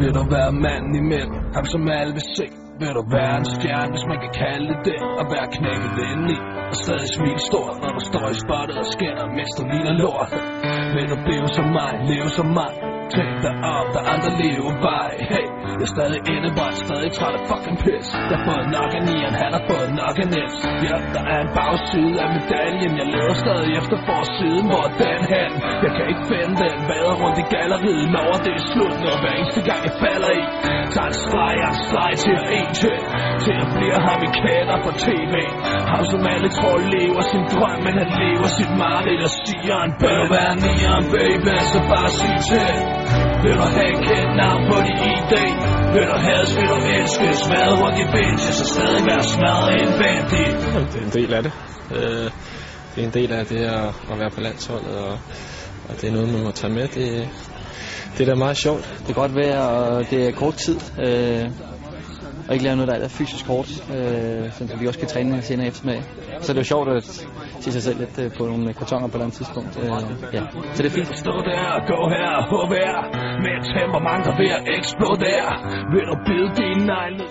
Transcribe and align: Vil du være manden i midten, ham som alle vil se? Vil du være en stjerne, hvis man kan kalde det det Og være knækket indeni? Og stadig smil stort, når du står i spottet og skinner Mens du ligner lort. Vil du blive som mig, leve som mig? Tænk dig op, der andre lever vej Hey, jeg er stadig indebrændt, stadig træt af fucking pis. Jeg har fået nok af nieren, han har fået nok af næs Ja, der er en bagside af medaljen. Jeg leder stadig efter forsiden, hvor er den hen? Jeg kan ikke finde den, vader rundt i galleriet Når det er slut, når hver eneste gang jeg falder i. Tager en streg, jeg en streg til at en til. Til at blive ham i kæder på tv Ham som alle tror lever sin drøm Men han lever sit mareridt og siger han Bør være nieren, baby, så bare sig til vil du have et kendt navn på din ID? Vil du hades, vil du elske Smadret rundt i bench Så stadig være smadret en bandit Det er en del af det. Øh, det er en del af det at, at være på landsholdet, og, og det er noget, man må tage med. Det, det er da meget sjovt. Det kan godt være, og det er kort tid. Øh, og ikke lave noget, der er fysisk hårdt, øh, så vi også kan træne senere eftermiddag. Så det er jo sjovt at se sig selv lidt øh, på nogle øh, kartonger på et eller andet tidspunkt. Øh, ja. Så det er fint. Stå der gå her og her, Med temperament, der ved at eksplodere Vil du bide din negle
Vil 0.00 0.12
du 0.18 0.22
være 0.36 0.52
manden 0.64 0.94
i 1.00 1.02
midten, 1.12 1.38
ham 1.56 1.64
som 1.72 1.80
alle 2.00 2.12
vil 2.18 2.26
se? 2.38 2.46
Vil 2.80 2.92
du 2.98 3.02
være 3.16 3.34
en 3.40 3.46
stjerne, 3.56 3.90
hvis 3.94 4.06
man 4.12 4.18
kan 4.24 4.32
kalde 4.44 4.66
det 4.72 4.80
det 4.88 4.98
Og 5.20 5.24
være 5.34 5.46
knækket 5.56 5.98
indeni? 6.10 6.36
Og 6.70 6.76
stadig 6.82 7.08
smil 7.16 7.38
stort, 7.50 7.74
når 7.82 7.90
du 7.96 8.02
står 8.10 8.26
i 8.34 8.36
spottet 8.44 8.76
og 8.82 8.88
skinner 8.94 9.26
Mens 9.36 9.52
du 9.58 9.62
ligner 9.72 9.94
lort. 10.02 10.30
Vil 10.94 11.06
du 11.12 11.16
blive 11.26 11.48
som 11.56 11.66
mig, 11.78 11.90
leve 12.10 12.28
som 12.38 12.48
mig? 12.60 12.72
Tænk 13.14 13.32
dig 13.44 13.54
op, 13.76 13.86
der 13.94 14.02
andre 14.12 14.30
lever 14.42 14.72
vej 14.88 15.10
Hey, 15.30 15.46
jeg 15.78 15.86
er 15.88 15.94
stadig 15.96 16.20
indebrændt, 16.34 16.78
stadig 16.86 17.10
træt 17.18 17.34
af 17.38 17.42
fucking 17.50 17.78
pis. 17.84 18.06
Jeg 18.30 18.36
har 18.38 18.44
fået 18.48 18.66
nok 18.78 18.90
af 18.98 19.02
nieren, 19.08 19.34
han 19.42 19.50
har 19.56 19.64
fået 19.70 19.90
nok 20.02 20.16
af 20.24 20.28
næs 20.36 20.54
Ja, 20.86 20.96
der 21.14 21.22
er 21.34 21.38
en 21.46 21.50
bagside 21.58 22.16
af 22.24 22.28
medaljen. 22.36 22.92
Jeg 23.00 23.08
leder 23.14 23.36
stadig 23.44 23.70
efter 23.80 23.96
forsiden, 24.08 24.64
hvor 24.70 24.82
er 24.88 24.94
den 25.04 25.20
hen? 25.34 25.50
Jeg 25.84 25.92
kan 25.96 26.04
ikke 26.12 26.24
finde 26.32 26.54
den, 26.64 26.76
vader 26.90 27.14
rundt 27.22 27.38
i 27.44 27.46
galleriet 27.54 28.06
Når 28.16 28.32
det 28.44 28.52
er 28.60 28.64
slut, 28.72 28.96
når 29.04 29.14
hver 29.22 29.34
eneste 29.38 29.62
gang 29.68 29.80
jeg 29.88 29.94
falder 30.04 30.30
i. 30.40 30.42
Tager 30.94 31.10
en 31.12 31.18
streg, 31.24 31.52
jeg 31.62 31.70
en 31.74 31.80
streg 31.88 32.12
til 32.24 32.34
at 32.40 32.46
en 32.58 32.70
til. 32.82 32.98
Til 33.44 33.56
at 33.64 33.68
blive 33.76 33.98
ham 34.08 34.20
i 34.28 34.30
kæder 34.40 34.78
på 34.86 34.90
tv 35.06 35.34
Ham 35.92 36.02
som 36.12 36.22
alle 36.34 36.48
tror 36.58 36.76
lever 36.96 37.22
sin 37.32 37.44
drøm 37.52 37.78
Men 37.86 37.94
han 38.02 38.10
lever 38.22 38.48
sit 38.58 38.72
mareridt 38.80 39.22
og 39.28 39.32
siger 39.42 39.76
han 39.82 39.90
Bør 40.02 40.22
være 40.34 40.54
nieren, 40.64 41.04
baby, 41.14 41.54
så 41.72 41.80
bare 41.90 42.10
sig 42.18 42.32
til 42.48 43.27
vil 43.42 43.54
du 43.60 43.64
have 43.76 43.88
et 43.94 44.00
kendt 44.08 44.32
navn 44.42 44.62
på 44.70 44.76
din 44.86 44.98
ID? 45.12 45.34
Vil 45.94 46.04
du 46.10 46.16
hades, 46.26 46.50
vil 46.56 46.68
du 46.72 46.78
elske 46.98 47.26
Smadret 47.44 47.76
rundt 47.82 47.98
i 48.04 48.06
bench 48.14 48.44
Så 48.58 48.64
stadig 48.74 49.02
være 49.10 49.22
smadret 49.22 49.74
en 49.82 49.92
bandit 50.00 50.56
Det 50.92 50.98
er 51.00 51.06
en 51.08 51.12
del 51.18 51.34
af 51.34 51.42
det. 51.42 51.52
Øh, 51.96 52.30
det 52.92 53.02
er 53.02 53.06
en 53.06 53.14
del 53.14 53.32
af 53.32 53.46
det 53.46 53.60
at, 53.60 53.88
at 54.12 54.18
være 54.18 54.30
på 54.30 54.40
landsholdet, 54.40 54.96
og, 54.96 55.12
og 55.88 56.00
det 56.00 56.08
er 56.08 56.12
noget, 56.12 56.32
man 56.32 56.42
må 56.42 56.50
tage 56.50 56.72
med. 56.72 56.88
Det, 56.88 57.28
det 58.18 58.28
er 58.28 58.30
da 58.30 58.34
meget 58.34 58.56
sjovt. 58.56 58.94
Det 58.98 59.06
kan 59.06 59.14
godt 59.14 59.34
være, 59.34 59.60
og 59.68 60.10
det 60.10 60.26
er 60.26 60.32
kort 60.32 60.54
tid. 60.54 60.78
Øh, 61.06 61.50
og 62.48 62.54
ikke 62.54 62.64
lave 62.64 62.76
noget, 62.76 62.88
der 62.88 63.04
er 63.04 63.08
fysisk 63.08 63.46
hårdt, 63.46 63.70
øh, 63.70 64.52
så 64.52 64.76
vi 64.80 64.86
også 64.86 64.98
kan 64.98 65.08
træne 65.08 65.42
senere 65.42 65.66
eftermiddag. 65.66 66.02
Så 66.40 66.52
det 66.52 66.58
er 66.58 66.62
jo 66.62 66.64
sjovt 66.64 66.88
at 66.88 67.26
se 67.60 67.72
sig 67.72 67.82
selv 67.82 67.98
lidt 68.02 68.16
øh, 68.22 68.30
på 68.38 68.42
nogle 68.50 68.68
øh, 68.68 68.74
kartonger 68.74 69.08
på 69.08 69.10
et 69.10 69.14
eller 69.14 69.26
andet 69.26 69.38
tidspunkt. 69.40 69.72
Øh, 69.82 70.34
ja. 70.36 70.42
Så 70.74 70.78
det 70.82 70.88
er 70.90 70.94
fint. 70.98 71.10
Stå 71.24 71.34
der 71.50 71.64
gå 71.92 72.00
her 72.14 72.30
og 72.62 72.68
her, 72.76 72.94
Med 73.44 73.56
temperament, 73.76 74.22
der 74.26 74.34
ved 74.40 74.50
at 74.58 74.62
eksplodere 74.76 75.50
Vil 75.92 76.04
du 76.10 76.16
bide 76.26 76.48
din 76.60 76.78
negle 76.92 77.24